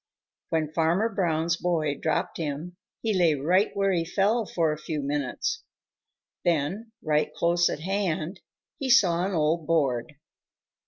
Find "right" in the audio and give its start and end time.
3.35-3.69, 7.03-7.31